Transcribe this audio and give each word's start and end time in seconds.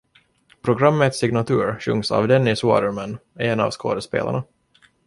Programmets 0.67 1.19
signatur 1.23 1.69
sjungs 1.85 2.11
av 2.21 2.27
Dennis 2.33 2.63
Waterman, 2.71 3.17
en 3.51 3.59
av 3.69 3.77
skådespelarna. 3.79 4.43